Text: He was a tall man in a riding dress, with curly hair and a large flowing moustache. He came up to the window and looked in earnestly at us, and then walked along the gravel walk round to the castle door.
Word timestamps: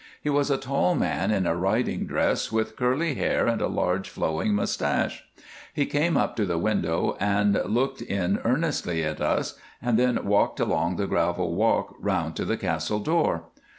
He 0.19 0.31
was 0.31 0.49
a 0.49 0.57
tall 0.57 0.95
man 0.95 1.29
in 1.29 1.45
a 1.45 1.55
riding 1.55 2.07
dress, 2.07 2.51
with 2.51 2.75
curly 2.75 3.13
hair 3.13 3.45
and 3.45 3.61
a 3.61 3.67
large 3.67 4.09
flowing 4.09 4.55
moustache. 4.55 5.25
He 5.75 5.85
came 5.85 6.17
up 6.17 6.35
to 6.37 6.45
the 6.47 6.57
window 6.57 7.15
and 7.19 7.61
looked 7.65 8.01
in 8.01 8.39
earnestly 8.43 9.03
at 9.03 9.21
us, 9.21 9.59
and 9.79 9.99
then 9.99 10.25
walked 10.25 10.59
along 10.59 10.95
the 10.95 11.05
gravel 11.05 11.53
walk 11.53 11.95
round 11.99 12.35
to 12.37 12.45
the 12.45 12.57
castle 12.57 12.97
door. 12.99 13.43